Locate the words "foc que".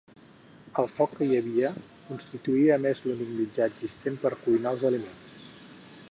0.99-1.25